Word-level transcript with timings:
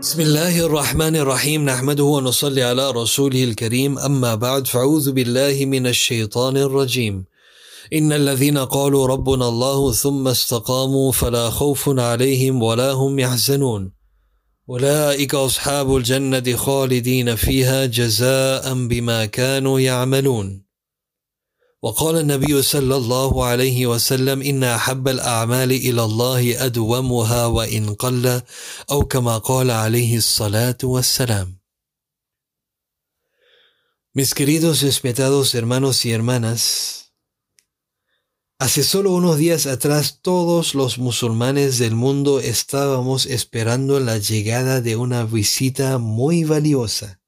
بسم 0.00 0.20
الله 0.20 0.60
الرحمن 0.60 1.16
الرحيم. 1.16 1.64
نحمده 1.64 2.04
ونصلي 2.04 2.62
على 2.62 2.90
رسوله 2.90 3.44
الكريم. 3.44 3.98
أما 3.98 4.34
بعد 4.34 4.66
فأعوذ 4.66 5.12
بالله 5.12 5.64
من 5.64 5.86
الشيطان 5.86 6.56
الرجيم. 6.56 7.24
إن 7.92 8.12
الذين 8.12 8.58
قالوا 8.58 9.06
ربنا 9.06 9.48
الله 9.48 9.92
ثم 9.92 10.28
استقاموا 10.28 11.12
فلا 11.12 11.50
خوف 11.50 11.98
عليهم 11.98 12.62
ولا 12.62 12.92
هم 12.92 13.18
يحزنون. 13.18 13.92
أولئك 14.70 15.34
أصحاب 15.34 15.96
الجنة 15.96 16.56
خالدين 16.56 17.36
فيها 17.36 17.86
جزاء 17.86 18.74
بما 18.74 19.24
كانوا 19.26 19.80
يعملون. 19.80 20.67
وقال 21.83 22.17
النبي 22.17 22.61
صلى 22.61 22.95
الله 22.95 23.45
عليه 23.45 23.87
وسلم 23.87 24.41
إن 24.41 24.63
أحب 24.63 25.07
الأعمال 25.07 25.71
إلى 25.71 26.03
الله 26.03 26.65
أدومها 26.65 27.45
وإن 27.45 27.93
قل 27.93 28.41
أو 28.91 29.05
كما 29.05 29.37
قال 29.37 29.71
عليه 29.71 30.17
الصلاة 30.17 30.77
والسلام 30.83 31.63
Mis 34.15 34.35
queridos 34.35 34.83
respetados 34.83 35.55
hermanos 35.55 36.05
y 36.05 36.11
hermanas, 36.11 37.13
hace 38.59 38.83
solo 38.83 39.11
unos 39.11 39.39
días 39.39 39.65
atrás 39.65 40.19
todos 40.21 40.75
los 40.75 40.99
musulmanes 40.99 41.79
del 41.79 41.95
mundo 41.95 42.39
estábamos 42.39 43.25
esperando 43.25 43.99
la 43.99 44.19
llegada 44.19 44.81
de 44.81 44.97
una 44.97 45.25
visita 45.25 45.97
muy 45.97 46.43
valiosa. 46.43 47.21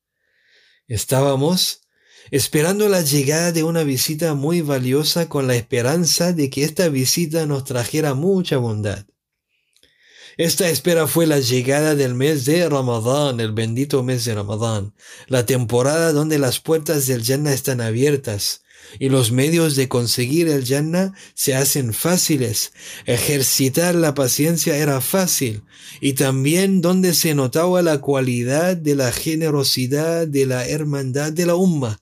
Estábamos 0.87 1.81
esperando 2.30 2.88
la 2.88 3.02
llegada 3.02 3.52
de 3.52 3.64
una 3.64 3.82
visita 3.82 4.34
muy 4.34 4.60
valiosa 4.60 5.28
con 5.28 5.46
la 5.46 5.56
esperanza 5.56 6.32
de 6.32 6.50
que 6.50 6.64
esta 6.64 6.88
visita 6.88 7.46
nos 7.46 7.64
trajera 7.64 8.14
mucha 8.14 8.56
bondad. 8.56 9.06
Esta 10.36 10.68
espera 10.68 11.06
fue 11.06 11.26
la 11.26 11.38
llegada 11.38 11.94
del 11.94 12.14
mes 12.14 12.44
de 12.44 12.68
Ramadán, 12.68 13.40
el 13.40 13.52
bendito 13.52 14.02
mes 14.02 14.24
de 14.24 14.34
Ramadán, 14.34 14.94
la 15.26 15.44
temporada 15.44 16.12
donde 16.12 16.38
las 16.38 16.60
puertas 16.60 17.06
del 17.06 17.24
Jannah 17.24 17.52
están 17.52 17.80
abiertas 17.80 18.62
y 18.98 19.08
los 19.08 19.32
medios 19.32 19.76
de 19.76 19.88
conseguir 19.88 20.48
el 20.48 20.64
Jannah 20.64 21.12
se 21.34 21.54
hacen 21.54 21.92
fáciles. 21.92 22.72
Ejercitar 23.06 23.94
la 23.94 24.14
paciencia 24.14 24.76
era 24.76 25.00
fácil 25.00 25.62
y 26.00 26.14
también 26.14 26.80
donde 26.80 27.14
se 27.14 27.34
notaba 27.34 27.82
la 27.82 27.98
cualidad 28.00 28.76
de 28.76 28.94
la 28.94 29.12
generosidad 29.12 30.26
de 30.26 30.46
la 30.46 30.66
hermandad 30.66 31.32
de 31.32 31.46
la 31.46 31.54
umma. 31.54 32.00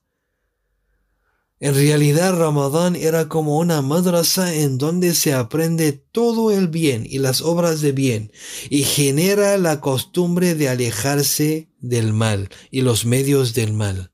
En 1.61 1.75
realidad 1.75 2.39
Ramadán 2.39 2.95
era 2.95 3.29
como 3.29 3.59
una 3.59 3.83
madrasa 3.83 4.55
en 4.55 4.79
donde 4.79 5.13
se 5.15 5.35
aprende 5.35 5.93
todo 5.93 6.53
el 6.53 6.69
bien 6.69 7.05
y 7.09 7.19
las 7.19 7.41
obras 7.41 7.81
de 7.81 7.91
bien 7.91 8.33
y 8.71 8.85
genera 8.85 9.59
la 9.59 9.81
costumbre 9.81 10.55
de 10.55 10.69
alejarse 10.69 11.69
del 11.81 12.13
mal 12.13 12.49
y 12.71 12.83
los 12.83 13.07
medios 13.07 13.55
del 13.55 13.73
mal. 13.73 14.13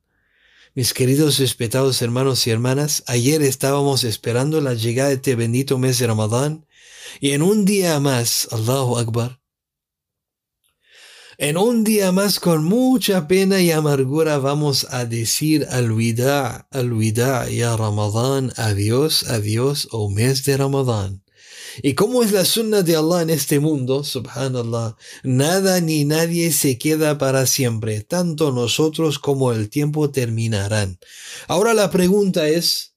Mis 0.73 0.93
queridos 0.93 1.37
respetados 1.37 2.01
hermanos 2.01 2.47
y 2.47 2.49
hermanas, 2.49 3.03
ayer 3.05 3.43
estábamos 3.43 4.03
esperando 4.03 4.59
la 4.59 4.73
llegada 4.73 5.09
de 5.09 5.15
este 5.15 5.35
bendito 5.35 5.77
mes 5.77 5.99
de 5.99 6.07
Ramadán 6.07 6.65
y 7.21 7.31
en 7.31 7.43
un 7.43 7.63
día 7.63 7.99
más, 7.99 8.47
Allahu 8.51 8.97
Akbar, 8.97 9.39
en 11.37 11.57
un 11.57 11.83
día 11.83 12.11
más 12.11 12.39
con 12.39 12.63
mucha 12.63 13.27
pena 13.27 13.61
y 13.61 13.71
amargura 13.71 14.37
vamos 14.37 14.87
a 14.89 15.05
decir 15.05 15.67
al 15.69 15.91
wida, 15.91 16.67
al 16.71 16.91
ya 17.51 17.75
Ramadán, 17.75 18.53
adiós, 18.55 19.29
adiós, 19.29 19.89
oh 19.91 20.09
mes 20.09 20.45
de 20.45 20.57
Ramadán. 20.57 21.23
Y 21.81 21.93
como 21.93 22.23
es 22.23 22.31
la 22.31 22.45
sunna 22.45 22.83
de 22.83 22.95
Allah 22.95 23.21
en 23.21 23.29
este 23.29 23.59
mundo, 23.59 24.03
subhanallah, 24.03 24.95
nada 25.23 25.81
ni 25.81 26.05
nadie 26.05 26.53
se 26.53 26.77
queda 26.77 27.17
para 27.17 27.45
siempre, 27.45 28.01
tanto 28.01 28.51
nosotros 28.51 29.19
como 29.19 29.51
el 29.51 29.69
tiempo 29.69 30.09
terminarán. 30.09 30.99
Ahora 31.47 31.73
la 31.73 31.91
pregunta 31.91 32.47
es, 32.47 32.95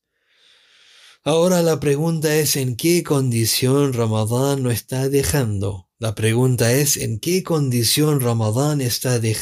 ahora 1.24 1.62
la 1.62 1.80
pregunta 1.80 2.36
es 2.36 2.54
en 2.54 2.76
qué 2.76 3.02
condición 3.02 3.92
Ramadán 3.92 4.62
nos 4.62 4.74
está 4.74 5.08
dejando. 5.08 5.87
La 6.00 6.14
pregunta 6.14 6.72
es, 6.74 6.96
¿en 6.96 7.18
qué 7.18 7.42
condición 7.42 8.20
Ramadán 8.20 8.80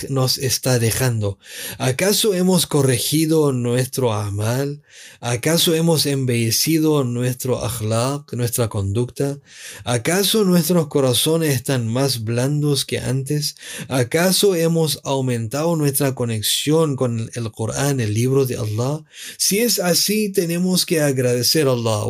nos 0.08 0.38
está 0.38 0.78
dejando? 0.78 1.38
¿Acaso 1.76 2.32
hemos 2.32 2.66
corregido 2.66 3.52
nuestro 3.52 4.14
amal? 4.14 4.80
¿Acaso 5.20 5.74
hemos 5.74 6.06
embellecido 6.06 7.04
nuestro 7.04 7.62
akhlaq, 7.62 8.32
nuestra 8.32 8.70
conducta? 8.70 9.38
¿Acaso 9.84 10.44
nuestros 10.44 10.86
corazones 10.86 11.54
están 11.54 11.88
más 11.88 12.24
blandos 12.24 12.86
que 12.86 13.00
antes? 13.00 13.56
¿Acaso 13.88 14.54
hemos 14.54 14.98
aumentado 15.04 15.76
nuestra 15.76 16.14
conexión 16.14 16.96
con 16.96 17.30
el 17.34 17.52
Corán, 17.52 18.00
el 18.00 18.14
libro 18.14 18.46
de 18.46 18.56
Allah? 18.56 19.04
Si 19.36 19.58
es 19.58 19.78
así, 19.78 20.32
tenemos 20.32 20.86
que 20.86 21.02
agradecer 21.02 21.68
a 21.68 21.72
Allah. 21.72 22.06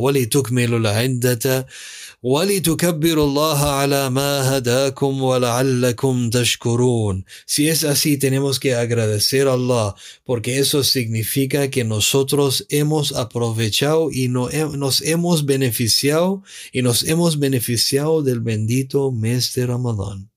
ولتكبروا 4.36 4.36
الله 4.36 4.36
على 4.36 4.36
ما 4.36 4.58
هداكم 4.58 5.22
ولعلكم 5.22 6.30
تشكرون. 6.30 7.24
Si 7.46 7.68
es 7.68 7.84
así, 7.84 8.18
tenemos 8.18 8.59
que 8.59 8.75
agradecer 8.75 9.47
a 9.47 9.53
Allah, 9.53 9.96
porque 10.25 10.59
eso 10.59 10.84
significa 10.84 11.69
que 11.69 11.84
nosotros 11.84 12.66
hemos 12.69 13.14
aprovechado 13.14 14.09
y 14.12 14.28
no, 14.28 14.50
nos 14.78 15.02
hemos 15.02 15.46
beneficiado 15.46 16.44
y 16.72 16.81
nos 16.81 17.03
hemos 17.03 17.40
beneficiado 17.40 18.22
del 18.24 18.40
bendito 18.40 19.12
mes 19.12 19.53
de 19.53 19.66
Ramadán. 19.66 20.30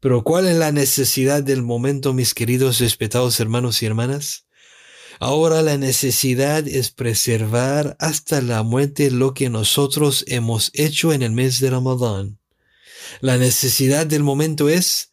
Pero 0.00 0.24
¿cuál 0.24 0.48
es 0.48 0.56
la 0.56 0.72
necesidad 0.72 1.42
del 1.42 1.62
momento, 1.62 2.12
mis 2.12 2.34
queridos 2.34 2.80
respetados 2.80 3.38
hermanos 3.38 3.82
y 3.82 3.86
hermanas? 3.86 4.46
Ahora 5.20 5.62
la 5.62 5.78
necesidad 5.78 6.66
es 6.66 6.90
preservar 6.90 7.96
hasta 8.00 8.40
la 8.40 8.64
muerte 8.64 9.12
lo 9.12 9.34
que 9.34 9.50
nosotros 9.50 10.24
hemos 10.26 10.72
hecho 10.74 11.12
en 11.12 11.22
el 11.22 11.30
mes 11.30 11.60
de 11.60 11.70
Ramadán. 11.70 12.38
La 13.21 13.37
necesidad 13.37 14.05
del 14.05 14.23
momento 14.23 14.69
es 14.69 15.11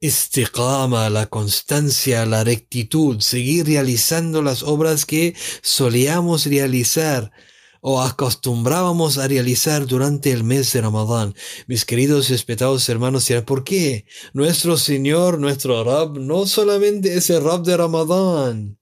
istiqama, 0.00 1.10
la 1.10 1.26
constancia, 1.26 2.26
la 2.26 2.44
rectitud, 2.44 3.20
seguir 3.20 3.66
realizando 3.66 4.42
las 4.42 4.62
obras 4.62 5.06
que 5.06 5.34
solíamos 5.62 6.46
realizar 6.46 7.32
o 7.80 8.02
acostumbrábamos 8.02 9.16
a 9.16 9.28
realizar 9.28 9.86
durante 9.86 10.32
el 10.32 10.42
mes 10.42 10.72
de 10.72 10.80
Ramadán. 10.80 11.34
Mis 11.66 11.84
queridos 11.84 12.28
y 12.28 12.32
respetados 12.32 12.88
hermanos, 12.88 13.28
¿por 13.46 13.64
qué? 13.64 14.06
Nuestro 14.32 14.76
Señor, 14.76 15.38
nuestro 15.38 15.84
Rab, 15.84 16.18
no 16.18 16.46
solamente 16.46 17.16
es 17.16 17.30
el 17.30 17.44
Rab 17.44 17.62
de 17.62 17.76
Ramadán. 17.76 18.78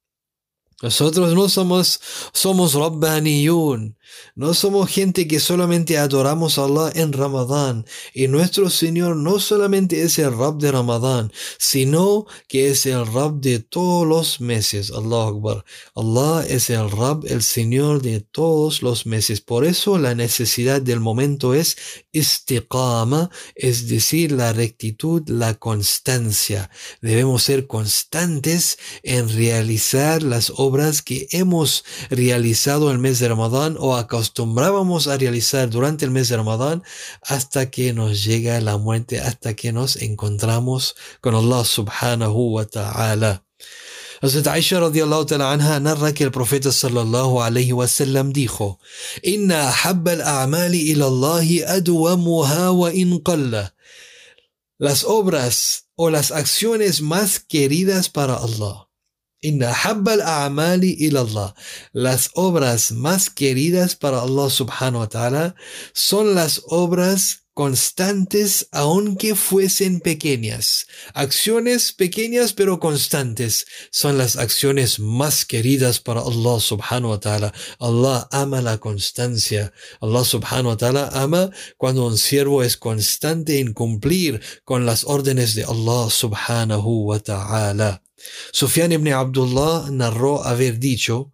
Nosotros 0.83 1.34
no 1.34 1.49
somos, 1.49 2.01
somos 2.33 2.75
Rabbaniyun, 2.75 3.97
no 4.34 4.54
somos 4.54 4.91
gente 4.91 5.28
que 5.28 5.38
solamente 5.38 5.98
adoramos 5.98 6.58
a 6.58 6.64
Allah 6.64 6.92
en 6.94 7.12
Ramadán. 7.12 7.86
Y 8.12 8.28
nuestro 8.28 8.70
Señor 8.70 9.16
no 9.16 9.38
solamente 9.38 10.02
es 10.02 10.19
el 10.19 10.36
Rab 10.36 10.58
de 10.58 10.72
Ramadán, 10.72 11.32
sino 11.58 12.26
que 12.48 12.69
es 12.69 12.86
el 12.86 13.06
Rab 13.06 13.41
de 13.41 13.60
todos 13.60 14.06
los 14.06 14.41
meses. 14.41 14.91
Allah 14.91 15.28
Akbar. 15.28 15.64
Allah 15.94 16.44
es 16.48 16.70
el 16.70 16.91
Rab, 16.91 17.24
el 17.26 17.42
Señor 17.42 18.03
de 18.03 18.20
todos 18.20 18.82
los 18.82 19.06
meses. 19.06 19.41
Por 19.41 19.64
eso 19.64 19.98
la 19.98 20.14
necesidad 20.14 20.82
del 20.82 21.00
momento 21.00 21.54
es 21.54 21.76
istiqama, 22.12 23.30
es 23.54 23.88
decir, 23.88 24.32
la 24.32 24.53
rectitud, 24.53 25.22
la 25.28 25.54
constancia. 25.54 26.70
Debemos 27.00 27.42
ser 27.42 27.66
constantes 27.66 28.78
en 29.03 29.28
realizar 29.28 30.22
las 30.22 30.53
obras 30.56 31.03
que 31.03 31.28
hemos 31.30 31.84
realizado 32.10 32.91
el 32.91 32.98
mes 32.98 33.19
de 33.19 33.28
Ramadán 33.28 33.76
o 33.78 33.97
acostumbrábamos 34.04 35.09
a 35.09 35.16
realizar 35.16 35.69
durante 35.69 36.04
el 36.04 36.10
mes 36.10 36.28
de 36.28 36.37
Ramadán 36.37 36.82
hasta 37.22 37.70
que 37.70 37.92
nos 37.92 38.25
llega 38.25 38.60
la 38.60 38.77
muerte, 38.77 39.21
hasta 39.21 39.54
que 39.54 39.72
nos 39.72 39.97
encontramos 39.97 40.95
con 41.21 41.34
Allah 41.34 41.65
subhanahu 41.65 42.56
wa 42.56 42.65
ta'ala. 42.65 43.45
Hazrat 44.22 44.47
Aisha 44.47 44.80
radiallahu 44.80 45.27
ta'ala 45.27 45.53
anha 45.53 45.80
narra 45.80 46.15
que 46.15 46.24
el 46.24 46.30
profeta 46.30 46.72
sallallahu 46.72 47.42
alayhi 47.42 47.72
wa 47.72 47.89
sallam 47.89 48.33
dijo, 48.33 48.78
Inna 49.22 49.68
habba 49.71 50.12
al-a'mali 50.12 50.92
ila 50.92 51.06
Allahi 51.06 51.65
adwamuha 51.65 52.72
wa 52.72 52.92
in 52.92 53.21
qalla. 53.21 53.74
Las 54.78 55.04
obras 55.04 55.89
o 55.97 56.10
las 56.10 56.30
acciones 56.30 57.01
más 57.01 57.39
queridas 57.39 58.09
para 58.09 58.36
Allah 58.36 58.89
Las 61.92 62.30
obras 62.34 62.92
más 62.92 63.30
queridas 63.30 63.94
para 63.96 64.22
Allah 64.22 64.50
subhanahu 64.50 65.00
wa 65.00 65.08
ta'ala 65.08 65.54
son 65.92 66.34
las 66.34 66.62
obras 66.66 67.44
constantes 67.54 68.68
aunque 68.72 69.34
fuesen 69.34 70.00
pequeñas. 70.00 70.86
Acciones 71.14 71.92
pequeñas 71.92 72.52
pero 72.52 72.80
constantes 72.80 73.66
son 73.91 74.18
las 74.18 74.36
acciones 74.36 74.98
más 74.98 75.44
queridas 75.44 76.00
para 76.00 76.20
Allah 76.20 76.60
subhanahu 76.60 77.10
wa 77.10 77.20
ta'ala. 77.20 77.54
Allah 77.78 78.28
ama 78.32 78.60
la 78.60 78.78
constancia. 78.78 79.72
Allah 80.00 80.24
subhanahu 80.24 80.70
wa 80.70 80.76
ta'ala 80.76 81.08
ama 81.14 81.50
cuando 81.78 82.06
un 82.06 82.18
siervo 82.18 82.62
es 82.62 82.76
constante 82.76 83.60
en 83.60 83.72
cumplir 83.72 84.41
con 84.64 84.84
las 84.84 85.04
órdenes 85.04 85.54
de 85.54 85.64
Allah 85.64 86.10
subhanahu 86.10 87.06
wa 87.06 87.20
ta'ala. 87.20 88.02
Sufyan 88.53 88.92
ibn 88.92 89.09
Abdullah 89.09 89.91
narró 89.91 90.44
haber 90.44 90.78
dicho, 90.78 91.32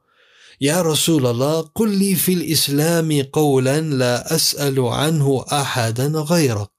Ya 0.58 0.82
Rasulallah, 0.82 1.72
kulli 1.72 2.16
fil 2.16 2.42
islami 2.42 3.25
qawlan 3.25 3.98
la 3.98 4.16
as'alu 4.28 4.92
anhu 4.92 5.44
ahadan 5.48 6.12
ghayrak. 6.12 6.70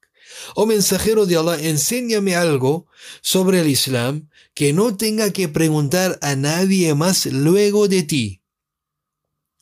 Oh 0.56 0.66
mensajero 0.66 1.26
de 1.26 1.38
Allah, 1.38 1.58
enséñame 1.60 2.36
algo 2.36 2.86
sobre 3.22 3.62
el 3.62 3.68
Islam 3.68 4.30
que 4.54 4.74
no 4.74 4.98
tenga 4.98 5.32
que 5.32 5.48
preguntar 5.48 6.20
a 6.22 6.36
nadie 6.36 6.94
más 6.94 7.26
luego 7.26 7.88
de 7.88 8.04
ti. 8.04 8.42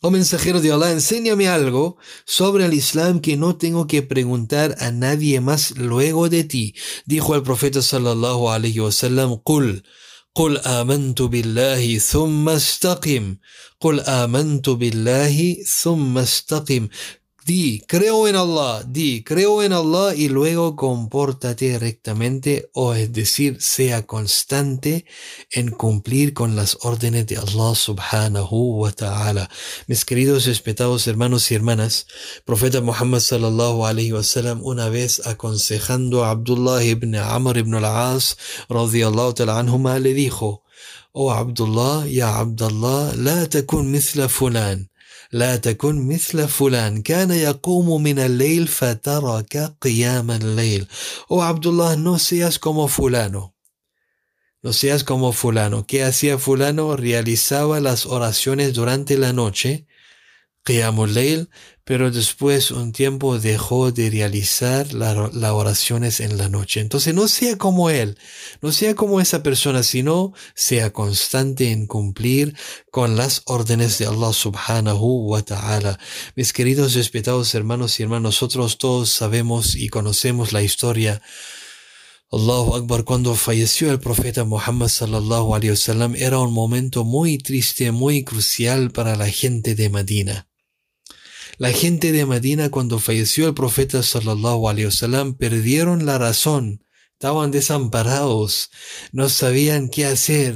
Oh 0.02 0.12
mensajero 0.12 0.62
de 0.62 0.72
Allah, 0.72 0.92
enséñame 0.92 1.48
algo 1.48 1.98
sobre 2.26 2.66
el 2.66 2.74
Islam 2.74 3.20
que 3.20 3.38
no 3.38 3.58
tengo 3.58 3.88
que 3.88 4.02
preguntar 4.02 4.76
a 4.80 4.92
nadie 4.92 5.42
más 5.42 5.78
luego 5.78 6.30
de 6.30 6.44
ti. 6.44 6.76
Dijo 7.06 7.36
el 7.36 7.44
profeta 7.44 7.82
sallallahu 7.82 8.50
alayhi 8.50 8.80
wasallam, 8.80 9.42
قل 10.40 10.58
آمنت 10.58 11.22
بالله 11.22 12.00
ثم 12.00 12.50
استقم 12.50 13.38
قل 13.80 14.00
آمنت 14.00 14.70
بالله 14.70 15.56
ثم 15.68 16.18
استقم 16.18 16.88
Di, 17.50 17.82
creo 17.88 18.28
en 18.28 18.36
Allah, 18.36 18.84
di, 18.86 19.24
creo 19.24 19.64
en 19.64 19.74
Allah 19.74 20.14
y 20.14 20.30
luego 20.30 20.76
compórtate 20.76 21.80
rectamente, 21.80 22.70
o 22.74 22.94
es 22.94 23.12
decir, 23.12 23.60
sea 23.60 24.06
constante 24.06 25.06
en 25.50 25.72
cumplir 25.72 26.36
con 26.36 26.56
las 26.56 26.78
órdenes 26.82 27.26
de 27.26 27.38
Allah 27.38 27.74
subhanahu 27.74 28.82
wa 28.82 28.92
ta'ala. 28.92 29.50
Mis 29.88 30.06
queridos 30.06 30.46
respetados 30.46 31.08
hermanos 31.08 31.50
y 31.50 31.56
hermanas, 31.56 32.06
profeta 32.46 32.82
Muhammad 32.82 33.22
sallallahu 33.22 33.84
alayhi 33.84 34.12
wa 34.12 34.22
sallam 34.22 34.62
una 34.62 34.90
vez 34.90 35.26
aconsejando 35.26 36.26
a 36.26 36.30
Abdullah 36.30 36.84
ibn 36.84 37.16
Amr 37.16 37.58
ibn 37.58 37.74
al-As 37.74 38.38
radiyallahu 38.70 39.34
ta'ala 39.34 39.58
anhuma 39.58 39.98
le 39.98 40.14
dijo, 40.14 40.62
Oh 41.14 41.32
Abdullah, 41.32 42.06
ya 42.06 42.38
Abdullah, 42.38 43.16
la 43.18 43.50
takun 43.50 43.90
mithla 43.90 44.30
fulan. 44.30 44.89
لا 45.33 45.57
تكن 45.57 46.09
مثل 46.09 46.49
فلان 46.49 47.03
كان 47.03 47.31
يقوم 47.31 48.03
من 48.03 48.19
الليل 48.19 48.69
فترك 48.69 49.77
قيام 49.81 50.31
الليل 50.31 50.87
Oh 51.31 51.43
Abdullah 51.43 51.97
no 51.97 52.19
seas 52.19 52.59
como 52.59 52.89
fulano 52.89 53.55
no 54.63 54.73
seas 54.73 55.03
como 55.05 55.33
fulano 55.33 55.87
¿qué 55.87 56.05
hacía 56.05 56.39
fulano? 56.39 56.97
realizaba 56.97 57.81
las 57.81 58.07
oraciones 58.07 58.75
durante 58.75 59.19
la 59.19 59.33
noche 59.33 59.87
Qiyamul 60.65 61.15
Layl 61.15 61.51
pero 61.90 62.12
después 62.12 62.70
un 62.70 62.92
tiempo 62.92 63.40
dejó 63.40 63.92
de 63.92 64.12
realizar 64.12 64.94
las 64.94 65.52
oraciones 65.52 66.20
en 66.20 66.38
la 66.38 66.48
noche. 66.48 66.82
Entonces 66.82 67.16
no 67.16 67.28
sea 67.28 67.58
como 67.58 67.90
él, 67.90 68.16
no 68.62 68.72
sea 68.72 68.94
como 68.94 69.20
esa 69.20 69.42
persona, 69.42 69.82
sino 69.82 70.32
sea 70.54 70.94
constante 70.94 71.72
en 71.72 71.88
cumplir 71.88 72.56
con 72.92 73.16
las 73.16 73.42
órdenes 73.46 73.98
de 73.98 74.06
Allah 74.06 74.34
subhanahu 74.34 75.32
wa 75.32 75.42
ta'ala. 75.42 75.98
Mis 76.36 76.54
queridos 76.54 76.94
respetados 76.94 77.56
hermanos 77.56 78.00
y 78.00 78.04
hermanas, 78.04 78.22
nosotros 78.22 78.78
todos 78.78 79.10
sabemos 79.10 79.74
y 79.74 79.90
conocemos 79.90 80.54
la 80.54 80.62
historia 80.62 81.24
Allahu 82.32 82.76
Akbar, 82.76 83.04
cuando 83.04 83.34
falleció 83.34 83.90
el 83.90 84.00
profeta 84.00 84.44
Muhammad 84.44 84.90
sallallahu 84.90 85.56
alayhi 85.56 85.72
wasallam, 85.72 86.14
era 86.14 86.38
un 86.38 86.54
momento 86.54 87.04
muy 87.04 87.40
triste, 87.40 87.92
muy 87.92 88.24
crucial 88.24 88.92
para 88.92 89.16
la 89.16 89.28
gente 89.28 89.74
de 89.74 89.90
Medina. 89.90 90.49
La 91.60 91.74
gente 91.74 92.14
de 92.14 92.26
Medina 92.26 92.72
cuando 92.72 93.00
falleció 93.00 93.46
el 93.46 93.54
profeta 93.54 94.02
sallallahu 94.02 94.70
alaihi 94.70 94.86
wasallam 94.86 95.34
perdieron 95.34 96.06
la 96.06 96.18
razón, 96.18 96.86
estaban 97.12 97.52
desamparados, 97.52 98.70
no 99.12 99.28
sabían 99.28 99.90
qué 99.90 100.06
hacer. 100.06 100.56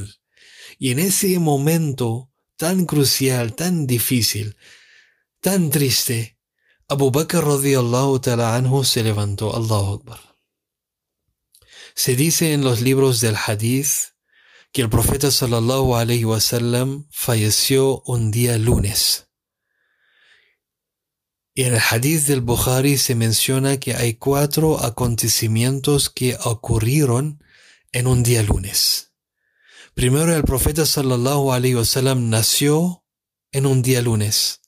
Y 0.80 0.92
en 0.92 1.00
ese 1.00 1.38
momento 1.40 2.32
tan 2.56 2.86
crucial, 2.86 3.54
tan 3.54 3.86
difícil, 3.86 4.56
tan 5.42 5.72
triste, 5.72 6.38
Abu 6.88 7.12
Bakr 7.12 7.44
radiyallahu 7.44 8.22
ta'ala 8.22 8.56
anhu 8.56 8.86
se 8.86 9.04
levantó, 9.04 9.54
Allahu 9.54 9.96
Akbar. 9.96 10.22
Se 11.96 12.16
dice 12.16 12.54
en 12.54 12.64
los 12.64 12.80
libros 12.80 13.20
del 13.20 13.36
hadith 13.36 14.14
que 14.72 14.82
el 14.82 14.90
profeta 14.90 15.32
sallallahu 15.32 15.98
alaihi 15.98 16.24
wasallam 16.24 17.10
falleció 17.12 18.02
un 18.06 18.32
día 18.32 18.58
lunes. 18.58 19.28
En 21.56 21.76
el 21.76 21.80
hadith 21.80 22.26
del 22.26 22.42
Bukhari 22.42 22.98
se 22.98 23.14
menciona 23.14 23.78
que 23.78 23.94
hay 23.94 24.16
cuatro 24.16 24.84
acontecimientos 24.84 26.10
que 26.10 26.36
ocurrieron 26.44 27.44
en 27.92 28.08
un 28.08 28.24
día 28.24 28.42
lunes. 28.42 29.12
Primero, 29.94 30.36
el 30.36 30.44
profeta 30.44 30.88
sallallahu 30.88 31.52
alaihi 31.52 31.76
wasallam 31.76 32.32
nació 32.32 33.04
en 33.52 33.68
un 33.68 33.84
día 33.84 34.02
lunes. 34.02 34.62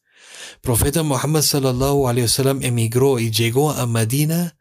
profeta 0.62 1.02
Muhammad 1.02 1.42
sallallahu 1.42 2.08
alaihi 2.08 2.26
wasallam 2.26 2.62
emigró 2.62 3.18
y 3.18 3.32
llegó 3.32 3.72
a 3.72 3.88
Medina 3.88 4.56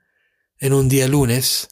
en 0.58 0.72
un 0.72 0.88
día 0.88 1.08
lunes 1.08 1.68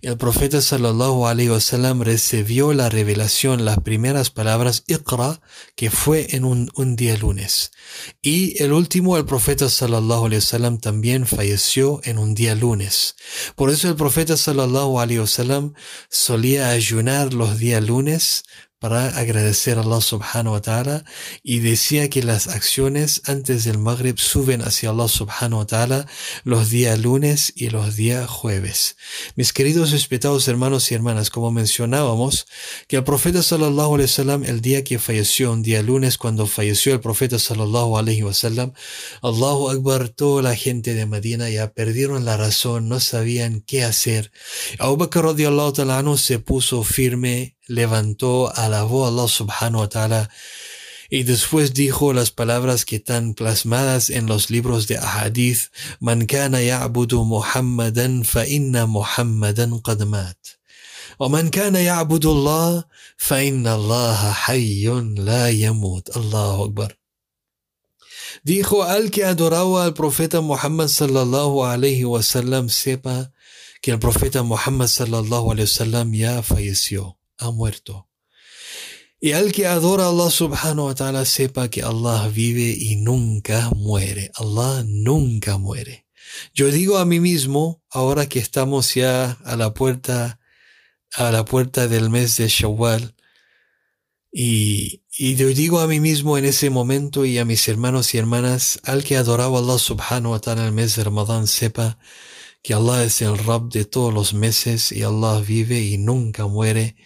el 0.00 0.16
profeta 0.16 0.60
sallallahu 0.60 1.26
alaihi 1.26 1.50
wasallam 1.50 2.02
recibió 2.02 2.72
la 2.72 2.88
revelación, 2.88 3.64
las 3.64 3.78
primeras 3.80 4.30
palabras 4.30 4.84
Iqra, 4.86 5.40
que 5.76 5.90
fue 5.90 6.34
en 6.36 6.44
un, 6.44 6.96
día 6.96 7.16
lunes. 7.16 7.72
Y 8.20 8.62
el 8.62 8.72
último, 8.72 9.16
el 9.16 9.24
profeta 9.24 9.68
sallallahu 9.68 10.26
alaihi 10.26 10.40
wasallam 10.40 10.78
también 10.78 11.26
falleció 11.26 12.00
en 12.04 12.18
un 12.18 12.34
día 12.34 12.54
lunes. 12.54 13.16
Por 13.54 13.70
eso 13.70 13.88
el 13.88 13.96
profeta 13.96 14.36
sallallahu 14.36 15.00
alaihi 15.00 15.20
wasallam 15.20 15.74
solía 16.10 16.70
ayunar 16.70 17.32
los 17.32 17.58
días 17.58 17.82
lunes 17.82 18.44
para 18.82 19.16
agradecer 19.16 19.78
a 19.78 19.82
Allah 19.82 20.00
subhanahu 20.00 20.54
wa 20.54 20.60
ta'ala 20.60 21.04
y 21.44 21.60
decía 21.60 22.10
que 22.10 22.24
las 22.24 22.48
acciones 22.48 23.22
antes 23.26 23.62
del 23.62 23.78
Maghrib 23.78 24.18
suben 24.18 24.60
hacia 24.60 24.90
Allah 24.90 25.06
subhanahu 25.06 25.60
wa 25.60 25.66
ta'ala 25.66 26.06
los 26.42 26.68
días 26.68 26.98
lunes 26.98 27.52
y 27.54 27.70
los 27.70 27.94
días 27.94 28.28
jueves. 28.28 28.96
Mis 29.36 29.52
queridos 29.52 29.92
respetados 29.92 30.48
hermanos 30.48 30.90
y 30.90 30.96
hermanas, 30.96 31.30
como 31.30 31.52
mencionábamos, 31.52 32.48
que 32.88 32.96
el 32.96 33.04
profeta 33.04 33.44
sallallahu 33.44 33.94
alaihi 33.94 34.10
wasallam 34.10 34.42
el 34.42 34.60
día 34.60 34.82
que 34.82 34.98
falleció, 34.98 35.52
un 35.52 35.62
día 35.62 35.80
lunes 35.80 36.18
cuando 36.18 36.48
falleció 36.48 36.92
el 36.92 37.00
profeta 37.00 37.38
sallallahu 37.38 37.98
alaihi 37.98 38.24
wasallam, 38.24 38.72
Allahu 39.22 39.70
Akbar, 39.70 40.08
toda 40.08 40.42
la 40.42 40.56
gente 40.56 40.94
de 40.94 41.06
Medina 41.06 41.48
ya 41.50 41.72
perdieron 41.72 42.24
la 42.24 42.36
razón, 42.36 42.88
no 42.88 42.98
sabían 42.98 43.60
qué 43.60 43.84
hacer. 43.84 44.32
Abu 44.80 44.96
Bakr 44.96 45.22
radiallahu 45.22 45.72
ta'ala 45.72 46.02
se 46.16 46.40
puso 46.40 46.82
firme 46.82 47.54
levantó, 47.67 48.51
alabó 48.55 49.05
a 49.05 49.09
Allah 49.09 49.27
subhanahu 49.27 49.81
wa 49.81 49.89
ta'ala 49.89 50.29
y 51.09 51.23
después 51.23 51.73
dijo 51.73 52.11
las 52.13 52.31
palabras 52.31 52.83
que 52.83 52.97
están 52.97 53.33
plasmadas 53.33 54.09
en 54.09 54.25
los 54.25 54.49
libros 54.49 54.87
de 54.87 54.97
ahadith, 54.97 55.71
Man 55.99 56.25
kana 56.27 56.61
ya'budu 56.61 57.23
Muhammadan 57.23 58.25
fa 58.25 58.45
inna 58.45 58.85
Muhammadan 58.87 59.79
qad 59.81 60.03
mat. 60.05 60.37
ومن 61.19 61.49
كان 61.49 61.75
يعبد 61.75 62.25
الله 62.25 62.83
فإن 63.17 63.67
الله 63.67 64.31
حي 64.31 64.85
لا 65.17 65.49
يموت 65.49 66.17
الله 66.17 66.65
أكبر 66.65 66.97
Dijo 68.43 68.83
al 68.83 69.09
que 69.09 69.25
adoraba 69.25 69.83
al 69.83 69.93
profeta 69.93 70.41
Muhammad 70.41 70.89
sallallahu 70.89 71.65
alayhi 71.65 72.05
wasallam 72.05 72.69
sepa 72.69 73.31
que 73.81 73.91
el 73.91 73.99
profeta 73.99 74.43
Muhammad 74.43 74.87
sallallahu 74.87 75.51
alayhi 75.51 75.65
wasallam 75.67 76.13
ya 76.13 76.43
falleció 76.43 77.17
ha 77.42 77.50
muerto. 77.50 78.08
Y 79.20 79.32
al 79.32 79.52
que 79.52 79.68
adora 79.68 80.06
a 80.06 80.08
Allah 80.08 80.30
subhanahu 80.30 80.86
wa 80.86 80.94
ta'ala 80.94 81.24
sepa 81.24 81.68
que 81.68 81.82
Allah 81.82 82.28
vive 82.28 82.74
y 82.76 82.96
nunca 82.96 83.70
muere. 83.70 84.32
Allah 84.34 84.82
nunca 84.84 85.58
muere. 85.58 86.06
Yo 86.54 86.72
digo 86.72 86.98
a 86.98 87.04
mí 87.04 87.20
mismo, 87.20 87.82
ahora 87.90 88.28
que 88.28 88.40
estamos 88.40 88.94
ya 88.94 89.38
a 89.44 89.56
la 89.56 89.74
puerta, 89.74 90.40
a 91.14 91.30
la 91.30 91.44
puerta 91.44 91.86
del 91.86 92.10
mes 92.10 92.36
de 92.36 92.48
Shawwal, 92.48 93.14
y, 94.32 95.02
y 95.16 95.36
yo 95.36 95.48
digo 95.48 95.80
a 95.80 95.86
mí 95.86 96.00
mismo 96.00 96.38
en 96.38 96.46
ese 96.46 96.70
momento 96.70 97.24
y 97.24 97.38
a 97.38 97.44
mis 97.44 97.68
hermanos 97.68 98.14
y 98.14 98.18
hermanas, 98.18 98.80
al 98.82 99.04
que 99.04 99.16
adoraba 99.16 99.58
a 99.58 99.60
Allah 99.60 99.78
subhanahu 99.78 100.32
wa 100.32 100.40
ta'ala 100.40 100.66
el 100.66 100.72
mes 100.72 100.96
de 100.96 101.04
Ramadán, 101.04 101.46
sepa 101.46 101.98
que 102.62 102.74
Allah 102.74 103.04
es 103.04 103.20
el 103.22 103.38
Rab 103.38 103.68
de 103.70 103.84
todos 103.84 104.14
los 104.14 104.34
meses 104.34 104.92
y 104.92 105.02
Allah 105.02 105.40
vive 105.40 105.80
y 105.80 105.98
nunca 105.98 106.46
muere 106.46 106.96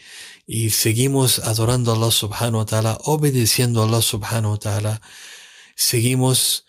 y 0.47 0.71
seguimos 0.71 1.41
adorando 1.41 1.93
a 1.93 1.97
Allah 1.97 2.11
subhanahu 2.11 2.59
wa 2.59 2.67
ta'ala, 2.67 2.99
obedeciendo 3.05 3.83
a 3.83 3.87
Allah 3.87 4.03
subhanahu 4.03 4.53
wa 4.53 4.59
ta'ala, 4.59 5.01
seguimos 5.75 6.67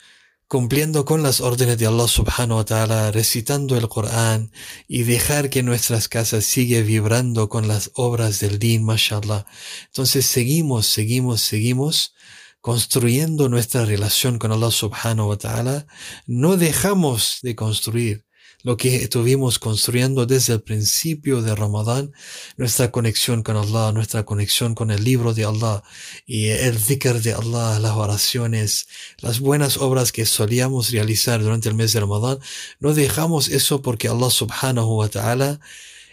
cumpliendo 0.47 1.05
con 1.05 1.21
las 1.21 1.41
órdenes 1.41 1.77
de 1.77 1.85
Allah 1.85 2.07
subhanahu 2.07 2.57
wa 2.57 2.65
ta'ala, 2.65 3.11
recitando 3.11 3.77
el 3.77 3.87
Corán 3.87 4.51
y 4.87 5.03
dejar 5.03 5.49
que 5.49 5.61
nuestras 5.61 6.07
casas 6.07 6.45
sigue 6.45 6.81
vibrando 6.81 7.49
con 7.49 7.67
las 7.67 7.91
obras 7.93 8.39
del 8.39 8.57
din, 8.57 8.83
mashallah. 8.83 9.45
Entonces 9.87 10.25
seguimos, 10.25 10.87
seguimos, 10.87 11.41
seguimos 11.41 12.15
construyendo 12.61 13.49
nuestra 13.49 13.85
relación 13.85 14.39
con 14.39 14.51
Allah 14.51 14.71
subhanahu 14.71 15.29
wa 15.29 15.37
ta'ala. 15.37 15.87
No 16.25 16.57
dejamos 16.57 17.39
de 17.43 17.55
construir 17.55 18.26
lo 18.63 18.75
que 18.75 18.97
estuvimos 18.97 19.59
construyendo 19.59 20.25
desde 20.25 20.53
el 20.53 20.61
principio 20.61 21.41
de 21.41 21.55
Ramadán, 21.55 22.11
nuestra 22.57 22.91
conexión 22.91 23.43
con 23.43 23.55
Allah, 23.55 23.91
nuestra 23.91 24.25
conexión 24.25 24.73
con 24.73 24.91
el 24.91 25.03
libro 25.03 25.33
de 25.33 25.45
Allah 25.45 25.83
y 26.25 26.47
el 26.47 26.77
dhikr 26.77 27.21
de 27.21 27.33
Allah, 27.33 27.79
las 27.79 27.91
oraciones, 27.93 28.87
las 29.19 29.39
buenas 29.39 29.77
obras 29.77 30.11
que 30.11 30.25
solíamos 30.25 30.91
realizar 30.91 31.41
durante 31.41 31.69
el 31.69 31.75
mes 31.75 31.93
de 31.93 31.99
Ramadán, 31.99 32.39
no 32.79 32.93
dejamos 32.93 33.47
eso 33.49 33.81
porque 33.81 34.07
Allah 34.07 34.29
subhanahu 34.29 34.97
wa 34.97 35.09
ta'ala 35.09 35.59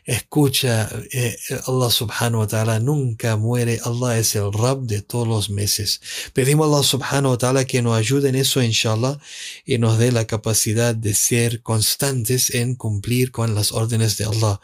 Escucha, 0.07 0.91
eh, 1.13 1.35
Allah 1.67 1.91
subhanahu 1.91 2.41
wa 2.41 2.47
ta'ala 2.47 2.79
nunca 2.79 3.37
muere. 3.37 3.81
Allah 3.85 4.19
es 4.19 4.35
el 4.37 4.53
Rab 4.53 4.83
de 4.83 5.01
todos 5.01 5.27
los 5.27 5.49
meses. 5.49 6.03
Pedimos 6.35 6.67
a 6.67 6.69
Allah 6.69 6.83
subhanahu 6.83 7.31
wa 7.31 7.39
ta'ala 7.39 7.65
que 7.65 7.81
nos 7.81 7.97
ayude 7.97 8.29
en 8.29 8.35
eso, 8.35 8.63
inshallah, 8.63 9.19
y 9.65 9.79
nos 9.79 9.99
dé 9.99 10.13
la 10.13 10.27
capacidad 10.27 10.95
de 10.95 11.15
ser 11.15 11.63
constantes 11.63 12.51
en 12.55 12.75
cumplir 12.75 13.33
con 13.33 13.55
las 13.55 13.73
órdenes 13.73 14.19
de 14.19 14.27
Allah. 14.27 14.61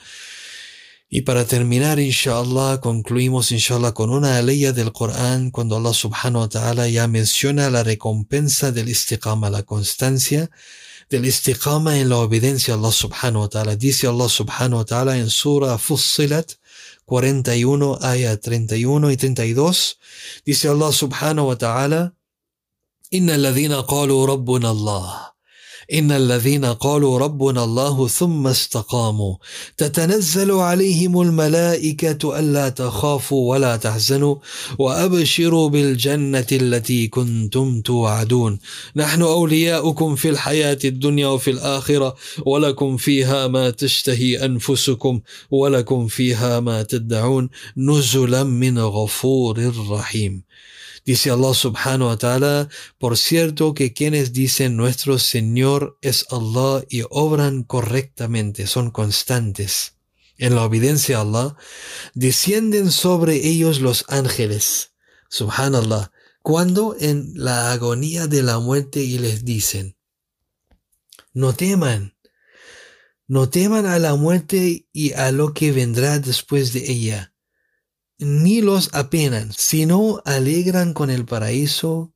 Y 1.08 1.22
para 1.22 1.46
terminar, 1.46 1.98
inshallah, 1.98 2.80
concluimos, 2.82 3.50
inshallah, 3.50 3.92
con 3.92 4.10
una 4.10 4.42
ley 4.42 4.64
del 4.72 4.92
Corán 4.92 5.50
cuando 5.50 5.76
Allah 5.78 5.94
subhanahu 5.94 6.42
wa 6.42 6.48
ta'ala 6.50 6.88
ya 6.88 7.08
menciona 7.08 7.70
la 7.70 7.82
recompensa 7.82 8.72
del 8.72 8.90
istiqama, 8.90 9.48
la 9.48 9.62
constancia 9.62 10.50
del 11.10 11.26
istiqama 11.26 11.98
en 11.98 12.08
la 12.08 12.18
obediencia 12.18 12.74
a 12.74 12.76
Allah 12.76 12.92
subhanahu 12.92 13.42
wa 13.42 13.48
ta'ala. 13.48 13.76
Dice 13.76 14.06
Allah 14.06 14.28
subhanahu 14.28 14.78
wa 14.78 14.84
ta'ala 14.86 15.18
en 15.18 15.28
Surah 15.28 15.76
Fussilat 15.76 16.54
41, 17.06 17.98
ayat 18.00 18.38
31 18.40 19.10
y 19.10 19.16
32. 19.16 19.98
Dice 20.46 20.68
Allah 20.68 20.92
subhanahu 20.94 21.50
wa 21.50 21.56
ta'ala, 21.58 22.14
Inna 23.10 23.34
alladhina 23.34 23.82
qalu 23.82 24.22
rabbuna 24.22 24.70
Allah. 24.70 25.29
إن 25.92 26.12
الذين 26.12 26.64
قالوا 26.64 27.18
ربنا 27.18 27.64
الله 27.64 28.08
ثم 28.08 28.46
استقاموا 28.46 29.36
تتنزل 29.76 30.50
عليهم 30.50 31.20
الملائكة 31.20 32.38
ألا 32.38 32.68
تخافوا 32.68 33.50
ولا 33.50 33.76
تحزنوا 33.76 34.36
وأبشروا 34.78 35.68
بالجنة 35.68 36.46
التي 36.52 37.08
كنتم 37.08 37.80
توعدون 37.80 38.58
نحن 38.96 39.22
أولياؤكم 39.22 40.14
في 40.16 40.28
الحياة 40.28 40.78
الدنيا 40.84 41.26
وفي 41.26 41.50
الآخرة 41.50 42.16
ولكم 42.46 42.96
فيها 42.96 43.46
ما 43.46 43.70
تشتهي 43.70 44.44
أنفسكم 44.44 45.20
ولكم 45.50 46.06
فيها 46.06 46.60
ما 46.60 46.82
تدعون 46.82 47.48
نزلا 47.76 48.44
من 48.44 48.78
غفور 48.78 49.72
رحيم 49.90 50.42
Dice 51.10 51.32
Allah 51.32 51.54
subhanahu 51.54 52.06
wa 52.06 52.16
ta'ala, 52.16 52.68
por 52.96 53.18
cierto 53.18 53.74
que 53.74 53.92
quienes 53.92 54.32
dicen 54.32 54.76
nuestro 54.76 55.18
Señor 55.18 55.98
es 56.02 56.24
Allah 56.30 56.84
y 56.88 57.02
obran 57.10 57.64
correctamente, 57.64 58.68
son 58.68 58.92
constantes. 58.92 59.96
En 60.38 60.54
la 60.54 60.62
obediencia 60.62 61.18
a 61.18 61.22
Allah, 61.22 61.56
descienden 62.14 62.92
sobre 62.92 63.44
ellos 63.44 63.80
los 63.80 64.04
ángeles, 64.06 64.92
subhanallah, 65.28 66.12
cuando 66.42 66.94
en 67.00 67.32
la 67.34 67.72
agonía 67.72 68.28
de 68.28 68.44
la 68.44 68.60
muerte 68.60 69.02
y 69.02 69.18
les 69.18 69.44
dicen, 69.44 69.96
no 71.32 71.54
teman, 71.54 72.14
no 73.26 73.48
teman 73.48 73.84
a 73.84 73.98
la 73.98 74.14
muerte 74.14 74.86
y 74.92 75.12
a 75.14 75.32
lo 75.32 75.54
que 75.54 75.72
vendrá 75.72 76.20
después 76.20 76.72
de 76.72 76.88
ella 76.88 77.29
ni 78.20 78.60
los 78.60 78.90
apenan, 78.92 79.52
sino 79.56 80.22
alegran 80.24 80.92
con 80.94 81.10
el 81.10 81.24
paraíso 81.24 82.12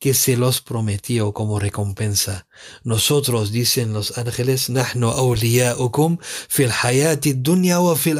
que 0.00 0.12
se 0.12 0.36
los 0.36 0.60
prometió 0.60 1.32
como 1.32 1.58
recompensa. 1.58 2.46
Nosotros, 2.82 3.52
dicen 3.52 3.92
los 3.92 4.18
ángeles, 4.18 4.70
fil 6.48 6.70
hayati 6.82 7.32
dunya 7.34 7.80
wa 7.80 7.96
fil 7.96 8.18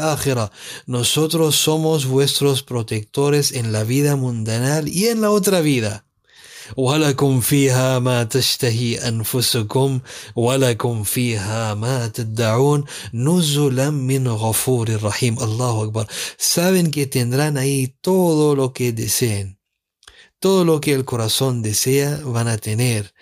Nosotros 0.87 1.57
somos 1.57 2.07
vuestros 2.07 2.62
protectores 2.62 3.52
en 3.52 3.73
la 3.73 3.85
vida 3.85 4.16
mundanal 4.16 4.88
y 4.88 5.09
en 5.09 5.21
la 5.21 5.31
otra 5.31 5.61
vida. 5.61 6.07
ولكم 6.76 7.40
فيها 7.40 7.99
ما 7.99 8.25
تشتهي 8.25 9.09
أنفسكم 9.09 10.00
ولكم 10.37 11.02
فيها 11.02 11.75
ما 11.75 12.09
تدعون 12.09 12.85
نزلا 13.14 13.90
من 13.90 14.28
غفور 14.28 15.02
رحيم 15.02 15.38
الله 15.38 15.85
أكبر 15.85 16.06
saben 16.38 16.90
que 16.90 17.06
tendrán 17.06 17.56
ahí 17.56 17.94
todo 18.00 18.54
lo 18.54 18.73
que 18.73 18.92
deseen 18.92 19.59
todo 20.40 20.64
lo 20.64 20.80
que 20.80 20.92
el 20.92 21.04
corazón 21.04 21.62
desea 21.62 22.21
van 22.25 22.49
a 22.49 22.59
tener 22.59 23.12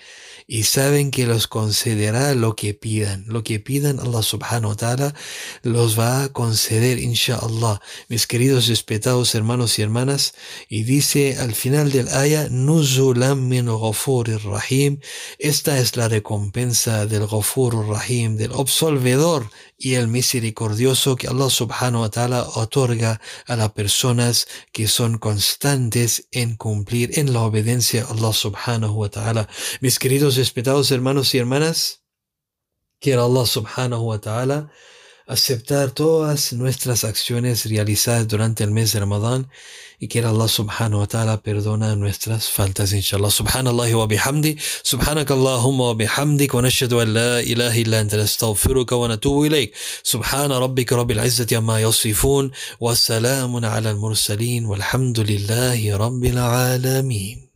y 0.47 0.65
saben 0.65 1.11
que 1.11 1.27
los 1.27 1.47
concederá 1.47 2.35
lo 2.35 2.57
que 2.57 2.75
pidan. 2.75 3.25
Lo 3.27 3.43
que 3.43 3.61
pidan 3.61 4.01
Allah 4.01 4.23
subhanahu 4.23 4.71
wa 4.71 4.77
ta'ala 4.77 5.15
los 5.63 5.99
va 5.99 6.25
a 6.25 6.29
conceder, 6.33 6.99
inshallah. 6.99 7.81
Mis 8.09 8.27
queridos 8.27 8.69
respetados 8.69 9.35
hermanos 9.35 9.79
y 9.79 9.83
hermanas, 9.83 10.35
y 10.69 10.83
dice 10.85 11.39
al 11.39 11.55
final 11.55 11.93
del 11.93 12.09
ayah, 12.09 12.49
Nuzulam 12.51 13.49
min 13.49 13.69
rahim. 13.69 15.01
Esta 15.39 15.79
es 15.79 15.97
la 15.97 16.09
recompensa 16.09 17.07
del 17.07 17.27
ghafur 17.27 17.89
rahim, 17.89 18.37
del 18.37 18.53
absolvedor 18.53 19.51
y 19.83 19.97
el 19.97 20.07
misericordioso 20.07 21.17
que 21.17 21.27
Allah 21.27 21.51
subhanahu 21.51 22.03
wa 22.03 22.09
ta'ala 22.09 22.47
otorga 22.55 23.21
a 23.49 23.57
las 23.57 23.73
personas 23.73 24.47
que 24.71 24.87
son 24.87 25.19
constantes 25.19 26.29
en 26.31 26.55
cumplir 26.55 27.19
en 27.19 27.33
la 27.33 27.41
obediencia 27.41 28.05
a 28.05 28.13
Allah 28.13 28.33
subhanahu 28.33 28.95
wa 28.95 29.09
ta'ala. 29.09 29.49
Mis 29.81 29.99
queridos 29.99 30.37
respetados 30.37 30.93
hermanos 30.93 31.35
y 31.35 31.39
hermanas, 31.39 32.05
quiero 33.01 33.25
Allah 33.25 33.45
subhanahu 33.45 34.03
wa 34.03 34.21
ta'ala 34.21 34.71
aceptar 35.27 35.91
todas 35.91 36.53
nuestras 36.53 37.05
acciones 37.05 37.67
realizadas 37.67 38.29
durante 38.29 38.65
el 38.65 38.71
mes 38.71 38.93
de 38.93 39.01
Ramadán 39.01 39.49
y 40.03 40.09
que 40.09 40.19
Allah 40.19 40.49
subhanahu 40.49 40.99
wa 40.99 41.07
ta'ala 41.07 41.43
perdona 41.43 41.95
nuestras 41.95 42.49
faltas 42.49 42.93
inshallah. 42.93 43.31
Subhanallah 43.31 43.95
wa 43.95 44.07
bihamdi. 44.09 44.59
Subhanakallahumma 44.83 45.85
wa 45.91 45.95
bihamdik. 45.95 46.53
Wa 46.55 46.63
nashhadu 46.63 47.01
an 47.01 47.15
la 47.15 47.41
ilaha 47.41 47.79
illa 47.79 48.01
anta. 48.01 48.17
Nastaghfiruka 48.17 48.99
wa 48.99 49.07
natubu 49.07 49.47
ilayk. 49.47 49.73
Subhana 50.03 50.59
rabbika 50.59 50.97
rabbil 50.97 51.23
izzati 51.23 51.55
amma 51.55 51.79
yasifun. 51.79 52.51
Wa 52.81 52.99
salamun 52.99 53.63
ala 53.63 53.91
al 53.91 53.97
mursalin. 53.97 54.67
Walhamdulillahi 54.67 55.95
rabbil 55.95 56.39
alamin 56.39 57.52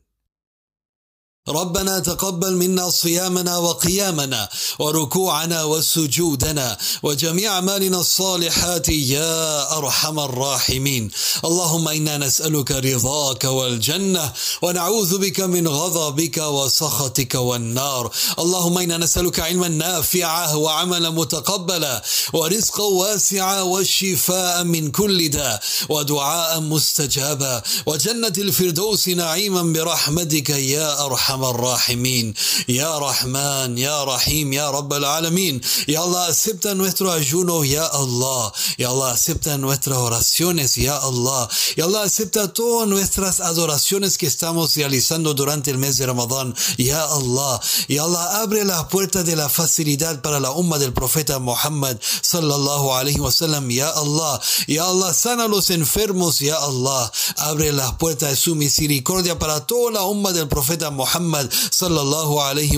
ربنا 1.49 1.99
تقبل 1.99 2.57
منا 2.57 2.91
صيامنا 2.91 3.57
وقيامنا 3.57 4.49
وركوعنا 4.79 5.62
وسجودنا 5.65 6.79
وجميع 7.03 7.53
أعمالنا 7.53 8.00
الصالحات 8.00 8.88
يا 8.88 9.76
أرحم 9.79 10.21
الراحمين. 10.21 11.11
اللهم 11.45 11.88
إنا 11.88 12.19
نسألك 12.19 12.71
رضاك 12.71 13.45
والجنة 13.45 14.33
ونعوذ 14.62 15.19
بك 15.19 15.41
من 15.41 15.69
غضبك 15.69 16.38
وسخطك 16.38 17.35
والنار. 17.35 18.11
اللهم 18.38 18.79
إنا 18.79 18.97
نسألك 18.97 19.41
علما 19.41 19.69
نافعا 19.69 20.55
وعملا 20.55 21.11
متقبلا 21.11 22.05
ورزقا 22.33 22.85
واسعا 22.85 23.61
والشفاء 23.61 24.65
من 24.65 24.91
كل 24.91 25.29
داء 25.29 25.62
ودعاء 25.88 26.61
مستجابا. 26.61 27.62
وجنة 27.87 28.33
الفردوس 28.38 29.09
نعيما 29.09 29.62
برحمتك 29.62 30.50
يا 30.50 31.05
أرحم 31.07 31.36
ارحم 31.36 31.44
الراحمين 31.46 32.34
يا 32.70 32.98
رحمن 32.98 33.78
يا 33.78 34.04
رحيم 34.04 34.54
يا 34.54 34.68
رب 34.72 34.94
العالمين 34.94 35.62
يا 35.88 36.00
الله 36.04 36.32
acepta 36.32 36.74
nuestro 36.75 37.12
ayuno 37.12 37.63
ya 37.66 37.86
Allah 37.86 38.54
ya 38.78 38.90
Allah 38.90 39.12
acepta 39.12 39.58
nuestras 39.58 39.98
oraciones 39.98 40.78
ya 40.78 40.98
Allah 40.98 41.50
ya 41.75 41.86
Allah 41.86 42.04
acepta 42.04 42.54
todas 42.54 42.88
nuestras 42.88 43.40
adoraciones 43.42 44.18
que 44.18 44.28
estamos 44.28 44.75
realizando 44.75 45.34
durante 45.34 45.72
el 45.72 45.78
mes 45.78 45.98
de 45.98 46.06
Ramadán 46.06 46.56
ya 46.78 47.04
Allah 47.04 47.60
ya 47.88 48.04
Allah 48.04 48.42
abre 48.42 48.63
las 48.66 48.86
puertas 48.86 49.25
de 49.25 49.36
la 49.36 49.50
facilidad 49.50 50.22
para 50.22 50.40
la 50.40 50.51
umma 50.51 50.78
del 50.80 50.94
profeta 50.94 51.40
Muhammad 51.40 51.98
sallallahu 52.22 52.94
alaihi 52.96 53.20
wasallam 53.20 53.70
ya 53.70 53.90
Allah 53.90 54.40
ya 54.68 54.86
Allah 54.86 55.13
sana 55.13 55.44
a 55.46 55.48
los 55.48 55.70
enfermos 55.70 56.40
ya 56.40 56.58
Allah 56.58 57.12
abre 57.38 57.72
las 57.74 57.94
puertas 57.96 58.30
de 58.30 58.36
su 58.36 58.56
misericordia 58.56 59.38
para 59.38 59.66
toda 59.66 59.92
la 59.92 60.04
umma 60.04 60.32
del 60.32 60.48
profeta 60.48 60.90
Muhammad 60.92 61.25
Sallallahu 61.71 62.40
alaihi. 62.40 62.76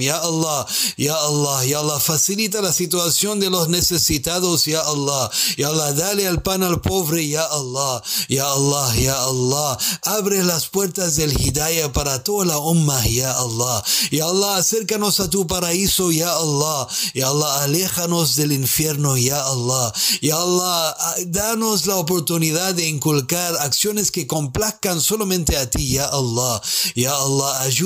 Ya 0.00 0.18
Allah, 0.18 0.66
Ya 0.96 1.14
Allah, 1.16 1.64
Ya 1.64 1.78
Allah, 1.80 2.00
facilita 2.00 2.60
la 2.60 2.72
situación 2.72 3.40
de 3.40 3.50
los 3.50 3.68
necesitados, 3.68 4.64
Ya 4.64 4.80
Allah. 4.80 5.30
Ya 5.56 5.68
Allah, 5.68 5.92
dale 5.92 6.26
el 6.26 6.40
pan 6.42 6.62
al 6.62 6.80
pobre, 6.80 7.28
Ya 7.28 7.44
Allah. 7.44 8.02
Ya 8.28 8.50
Allah, 8.50 8.94
Ya 8.96 9.22
Allah. 9.22 9.78
Abre 10.02 10.42
las 10.44 10.66
puertas 10.66 11.16
del 11.16 11.32
Hidayah 11.32 11.92
para 11.92 12.22
toda 12.22 12.46
la 12.46 12.58
umma, 12.58 13.06
Ya 13.06 13.32
Allah. 13.32 13.82
Ya 14.10 14.26
Allah, 14.26 14.56
acércanos 14.56 15.20
a 15.20 15.28
tu 15.30 15.46
paraíso, 15.46 16.10
Ya 16.10 16.32
Allah. 16.34 16.88
Ya 17.14 17.28
Allah, 17.28 17.62
aléjanos 17.62 18.36
del 18.36 18.52
infierno, 18.52 19.16
Ya 19.16 19.42
Allah. 19.44 19.92
Ya 20.20 20.36
Allah, 20.36 20.96
danos 21.26 21.86
la 21.86 21.96
oportunidad 21.96 22.74
de 22.74 22.88
inculcar 22.88 23.56
acciones 23.60 24.10
que 24.10 24.26
complazcan 24.26 25.00
solamente 25.00 25.56
a 25.56 25.68
ti, 25.68 25.88
Ya 25.88 26.06
Allah. 26.06 26.60
Ya 26.94 27.14
Allah, 27.14 27.60
ayúdanos, 27.60 27.83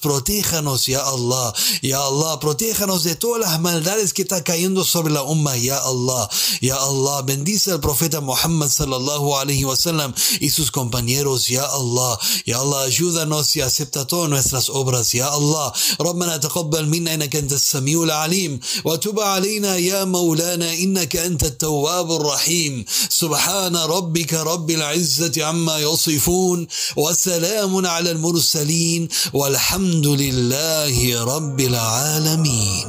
protéjanos, 0.00 0.86
Ya 0.86 1.00
Allah. 1.00 1.52
Ya 1.82 1.98
Allah, 1.98 2.38
protéjanos 2.40 3.04
de 3.04 3.14
todas 3.16 3.40
las 3.40 3.60
maldades 3.60 4.12
que 4.12 4.22
está 4.22 4.42
cayendo 4.44 4.84
sobre 4.84 5.12
la 5.12 5.22
umma, 5.22 5.56
Ya 5.56 5.78
Allah. 5.78 6.28
Ya 6.60 6.76
Allah, 6.76 7.22
bendice 7.22 7.72
al 7.72 7.80
profeta 7.80 8.20
Muhammad 8.20 8.68
sallallahu 8.68 9.36
alaihi 9.36 9.64
wasallam 9.64 10.14
y 10.40 10.50
sus 10.50 10.70
compañeros, 10.70 11.48
Ya 11.48 11.64
Allah. 11.64 12.18
Ya 12.46 12.60
Allah, 12.60 12.82
ayúdanos 12.82 13.56
y 13.56 13.60
acepta 13.60 14.06
todas 14.06 14.28
nuestras 14.30 14.70
obras, 14.70 15.12
Ya 15.12 15.28
Allah. 15.28 15.72
ربنا 16.00 16.36
تقبل 16.36 16.86
منا 16.88 17.14
انك 17.14 17.36
انت 17.36 17.52
السميع 17.52 18.02
العليم 18.02 18.60
وتب 18.84 19.20
علينا 19.20 19.76
يا 19.76 20.04
مولانا 20.04 20.72
انك 20.74 21.16
انت 21.16 21.44
التواب 21.44 22.12
الرحيم 22.12 22.84
سبحان 23.08 23.76
ربك 23.76 24.34
رب 24.34 24.70
العزه 24.70 25.44
عما 25.44 25.78
يصفون 25.78 26.66
وسلام 26.96 27.86
على 27.86 28.10
المرسلين 28.10 29.08
والحمد 29.40 30.06
لله 30.06 31.24
رب 31.34 31.60
العالمين 31.60 32.86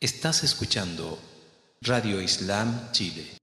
Estás 0.00 0.42
escuchando 0.42 1.18
Radio 1.82 2.20
Islam 2.20 2.68
Chile. 2.92 3.41